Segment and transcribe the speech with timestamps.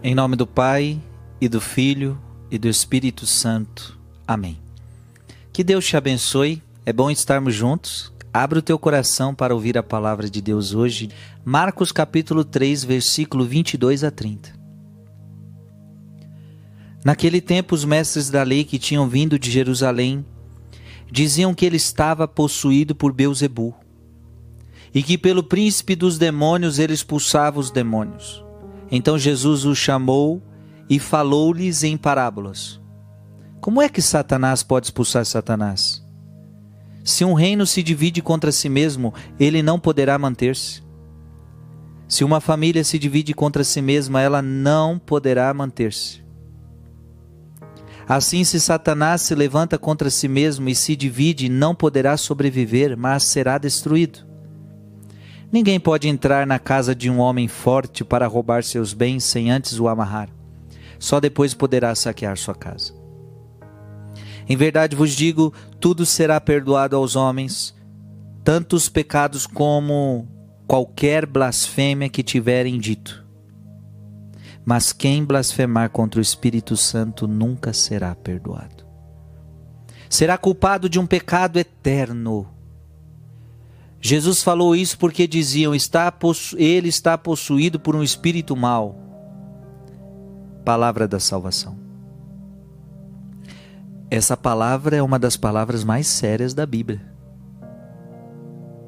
[0.00, 1.00] Em nome do Pai,
[1.40, 2.16] e do Filho,
[2.48, 3.98] e do Espírito Santo.
[4.24, 4.56] Amém.
[5.52, 6.62] Que Deus te abençoe.
[6.86, 8.12] É bom estarmos juntos.
[8.32, 11.10] Abra o teu coração para ouvir a palavra de Deus hoje.
[11.44, 14.56] Marcos capítulo 3, versículo 22 a 30.
[17.04, 20.24] Naquele tempo, os mestres da lei que tinham vindo de Jerusalém
[21.10, 23.74] diziam que ele estava possuído por Beuzebu
[24.94, 28.46] e que pelo príncipe dos demônios ele expulsava os demônios.
[28.90, 30.42] Então Jesus os chamou
[30.88, 32.80] e falou-lhes em parábolas.
[33.60, 36.04] Como é que Satanás pode expulsar Satanás?
[37.04, 40.82] Se um reino se divide contra si mesmo, ele não poderá manter-se.
[42.06, 46.22] Se uma família se divide contra si mesma, ela não poderá manter-se.
[48.08, 53.24] Assim, se Satanás se levanta contra si mesmo e se divide, não poderá sobreviver, mas
[53.24, 54.27] será destruído.
[55.50, 59.80] Ninguém pode entrar na casa de um homem forte para roubar seus bens sem antes
[59.80, 60.28] o amarrar.
[60.98, 62.92] Só depois poderá saquear sua casa.
[64.46, 67.74] Em verdade vos digo: tudo será perdoado aos homens,
[68.44, 70.28] tanto os pecados como
[70.66, 73.26] qualquer blasfêmia que tiverem dito.
[74.66, 78.86] Mas quem blasfemar contra o Espírito Santo nunca será perdoado.
[80.10, 82.46] Será culpado de um pecado eterno
[84.00, 86.12] Jesus falou isso porque diziam: está
[86.56, 88.96] ele está possuído por um espírito mau.
[90.64, 91.76] Palavra da salvação.
[94.10, 97.00] Essa palavra é uma das palavras mais sérias da Bíblia.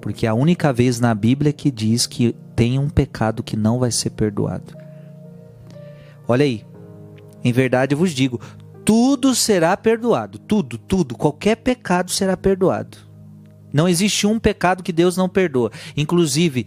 [0.00, 3.78] Porque é a única vez na Bíblia que diz que tem um pecado que não
[3.78, 4.74] vai ser perdoado.
[6.26, 6.64] Olha aí.
[7.42, 8.40] Em verdade eu vos digo:
[8.84, 10.38] tudo será perdoado.
[10.38, 11.16] Tudo, tudo.
[11.16, 13.09] Qualquer pecado será perdoado
[13.72, 15.70] não existe um pecado que Deus não perdoa.
[15.96, 16.66] Inclusive,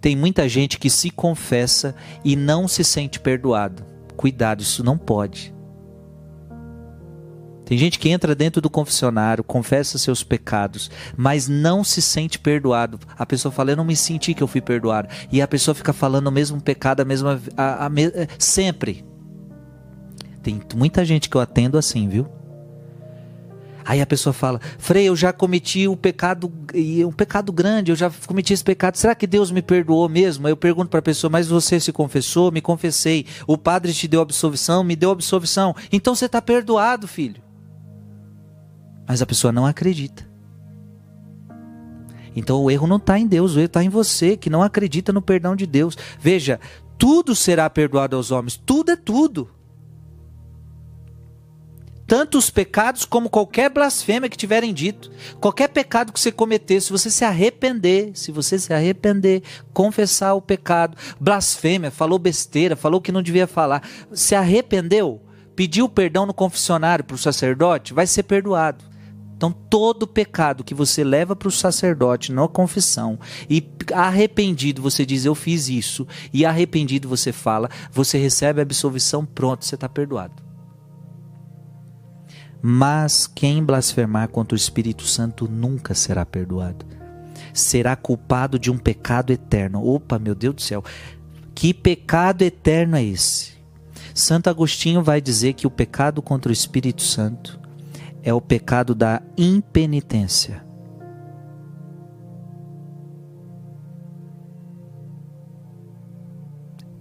[0.00, 1.94] tem muita gente que se confessa
[2.24, 3.84] e não se sente perdoado.
[4.16, 5.54] Cuidado, isso não pode.
[7.66, 13.00] Tem gente que entra dentro do confessionário, confessa seus pecados, mas não se sente perdoado.
[13.18, 15.08] A pessoa fala, eu não me senti que eu fui perdoado.
[15.32, 17.40] E a pessoa fica falando o mesmo pecado, a mesma.
[17.56, 17.90] A, a, a,
[18.38, 19.04] sempre.
[20.44, 22.28] Tem muita gente que eu atendo assim, viu?
[23.86, 26.52] Aí a pessoa fala: Frei, eu já cometi um pecado,
[27.06, 28.96] um pecado grande, eu já cometi esse pecado.
[28.96, 30.48] Será que Deus me perdoou mesmo?
[30.48, 32.50] Aí eu pergunto para a pessoa: Mas você se confessou?
[32.50, 33.24] Me confessei.
[33.46, 34.82] O padre te deu absolvição?
[34.82, 35.72] Me deu absolvição.
[35.92, 37.40] Então você está perdoado, filho.
[39.06, 40.28] Mas a pessoa não acredita.
[42.34, 45.12] Então o erro não está em Deus, o erro está em você que não acredita
[45.12, 45.96] no perdão de Deus.
[46.18, 46.58] Veja,
[46.98, 49.55] tudo será perdoado aos homens, tudo é tudo
[52.06, 55.10] tanto os pecados como qualquer blasfêmia que tiverem dito.
[55.40, 60.40] Qualquer pecado que você cometer, se você se arrepender, se você se arrepender, confessar o
[60.40, 65.20] pecado, blasfêmia, falou besteira, falou que não devia falar, se arrependeu,
[65.56, 68.84] pediu perdão no confessionário para o sacerdote, vai ser perdoado.
[69.36, 73.18] Então, todo pecado que você leva para o sacerdote na confissão
[73.50, 73.62] e
[73.92, 79.64] arrependido você diz eu fiz isso, e arrependido você fala, você recebe a absolvição, pronto,
[79.64, 80.46] você está perdoado.
[82.62, 86.84] Mas quem blasfemar contra o Espírito Santo nunca será perdoado.
[87.52, 89.86] Será culpado de um pecado eterno.
[89.86, 90.82] Opa, meu Deus do céu.
[91.54, 93.54] Que pecado eterno é esse?
[94.14, 97.60] Santo Agostinho vai dizer que o pecado contra o Espírito Santo
[98.22, 100.64] é o pecado da impenitência.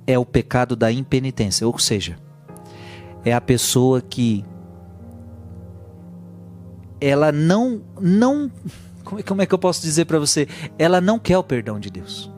[0.05, 2.15] É o pecado da impenitência, ou seja,
[3.23, 4.45] é a pessoa que
[6.99, 8.51] ela não não
[9.25, 10.47] como é que eu posso dizer para você?
[10.79, 12.31] Ela não quer o perdão de Deus.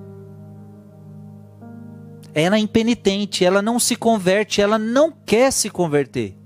[2.34, 6.38] Ela é impenitente, ela não se converte, ela não quer se converter.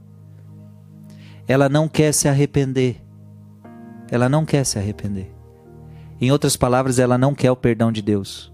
[1.48, 3.02] Ela não quer se arrepender.
[4.10, 5.34] Ela não quer se arrepender.
[6.20, 8.54] Em outras palavras, ela não quer o perdão de Deus.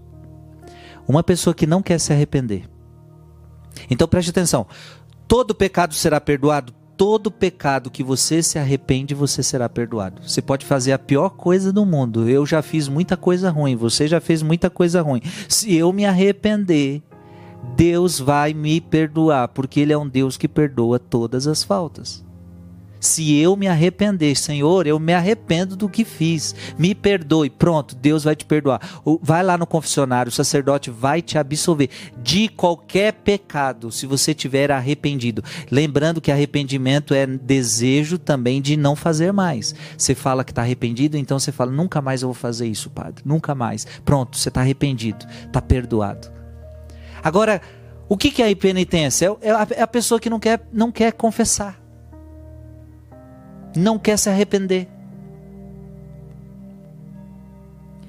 [1.06, 2.68] Uma pessoa que não quer se arrepender.
[3.90, 4.66] Então preste atenção:
[5.28, 6.74] todo pecado será perdoado?
[6.98, 10.20] Todo pecado que você se arrepende, você será perdoado.
[10.26, 12.28] Você pode fazer a pior coisa do mundo.
[12.28, 15.22] Eu já fiz muita coisa ruim, você já fez muita coisa ruim.
[15.48, 17.00] Se eu me arrepender,
[17.76, 22.24] Deus vai me perdoar, porque Ele é um Deus que perdoa todas as faltas.
[23.00, 28.24] Se eu me arrepender, Senhor, eu me arrependo do que fiz, me perdoe, pronto, Deus
[28.24, 28.80] vai te perdoar.
[29.22, 31.90] Vai lá no confessionário, o sacerdote vai te absolver
[32.22, 35.42] de qualquer pecado, se você tiver arrependido.
[35.70, 39.74] Lembrando que arrependimento é desejo também de não fazer mais.
[39.96, 43.22] Você fala que está arrependido, então você fala: nunca mais eu vou fazer isso, Padre,
[43.24, 43.86] nunca mais.
[44.04, 46.30] Pronto, você está arrependido, está perdoado.
[47.22, 47.60] Agora,
[48.08, 49.26] O que, é a impenitência?
[49.42, 51.78] É, é é a pessoa que não quer, não quer confessar,
[53.76, 54.88] não quer se arrepender.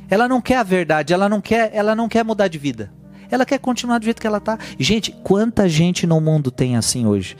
[0.09, 2.91] Ela não quer a verdade, ela não quer, ela não quer mudar de vida.
[3.29, 4.57] Ela quer continuar do jeito que ela está.
[4.79, 7.37] Gente, quanta gente no mundo tem assim hoje?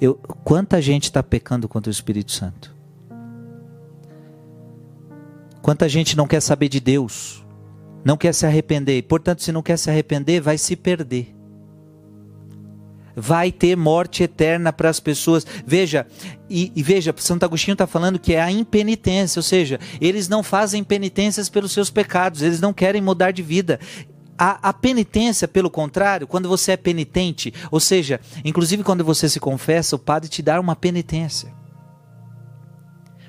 [0.00, 2.74] Eu, quanta gente está pecando contra o Espírito Santo?
[5.60, 7.44] Quanta gente não quer saber de Deus?
[8.02, 9.02] Não quer se arrepender.
[9.02, 11.35] Portanto, se não quer se arrepender, vai se perder
[13.16, 15.46] vai ter morte eterna para as pessoas.
[15.66, 16.06] Veja,
[16.50, 20.42] e, e, veja, Santo Agostinho está falando que é a impenitência, ou seja, eles não
[20.42, 23.80] fazem penitências pelos seus pecados, eles não querem mudar de vida.
[24.38, 29.40] A, a, penitência, pelo contrário, quando você é penitente, ou seja, inclusive quando você se
[29.40, 31.55] confessa, o padre te dá uma penitência.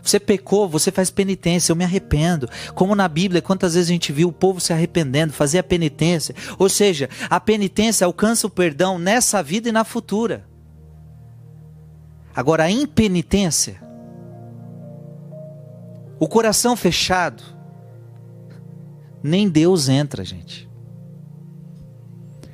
[0.08, 2.50] Você pecou, você faz penitência, eu me arrependo.
[2.74, 6.34] Como na Bíblia, quantas vezes a gente viu o povo se arrependendo, fazer a penitência.
[6.58, 10.48] Ou seja, a penitência alcança o perdão nessa vida e na futura.
[12.34, 13.82] Agora, a impenitência,
[16.18, 17.44] o coração fechado,
[19.22, 20.70] nem Deus entra, gente.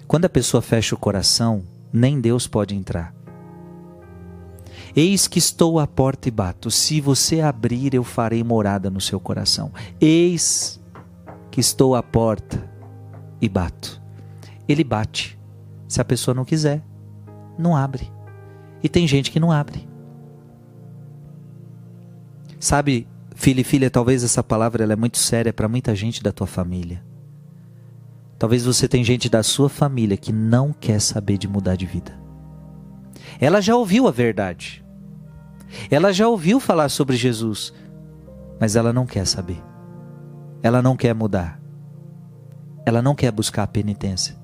[0.08, 3.14] Quando a pessoa fecha o coração, nem Deus pode entrar.
[4.96, 6.70] Eis que estou à porta e bato.
[6.70, 9.72] Se você abrir, eu farei morada no seu coração.
[10.00, 10.80] Eis
[11.50, 12.70] que estou à porta
[13.42, 14.02] e bato.
[14.68, 15.38] Ele bate.
[15.88, 16.84] Se a pessoa não quiser,
[17.58, 18.12] não abre.
[18.84, 19.88] E tem gente que não abre.
[22.60, 26.32] Sabe, filho e filha, talvez essa palavra ela é muito séria para muita gente da
[26.32, 27.04] tua família.
[28.40, 32.23] Talvez você tenha gente da sua família que não quer saber de mudar de vida.
[33.44, 34.82] Ela já ouviu a verdade.
[35.92, 37.74] Ela já ouviu falar sobre Jesus,
[38.58, 39.62] mas ela não quer saber.
[40.62, 41.60] Ela não quer mudar.
[42.86, 44.38] Ela não quer buscar a penitência.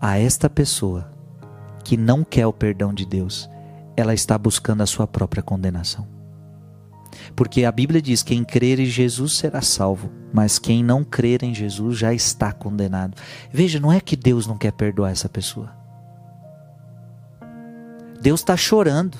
[0.00, 1.10] A esta pessoa
[1.82, 3.50] que não quer o perdão de Deus,
[3.96, 6.06] ela está buscando a sua própria condenação.
[7.34, 11.52] Porque a Bíblia diz: quem crer em Jesus será salvo, mas quem não crer em
[11.52, 13.16] Jesus já está condenado.
[13.52, 15.77] Veja, não é que Deus não quer perdoar essa pessoa.
[18.20, 19.16] Deus está chorando.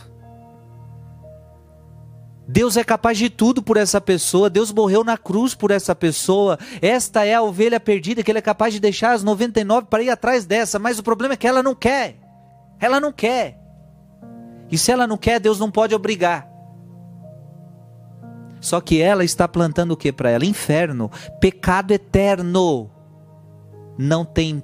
[2.50, 6.58] Deus é capaz de tudo por essa pessoa, Deus morreu na cruz por essa pessoa.
[6.80, 10.08] Esta é a ovelha perdida que ele é capaz de deixar as 99 para ir
[10.08, 12.16] atrás dessa, mas o problema é que ela não quer.
[12.80, 13.60] Ela não quer.
[14.70, 16.48] E se ela não quer, Deus não pode obrigar.
[18.60, 20.44] Só que ela está plantando o que para ela?
[20.44, 21.10] Inferno,
[21.40, 22.90] pecado eterno.
[23.98, 24.62] Não tem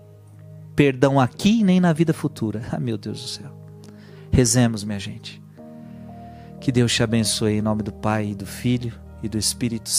[0.75, 2.63] perdão aqui nem na vida futura.
[2.73, 3.54] Ah, meu Deus do céu.
[4.35, 5.41] Rezemos, minha gente.
[6.61, 8.93] Que Deus te abençoe em nome do Pai, do Filho
[9.23, 9.95] e do Espírito Santo.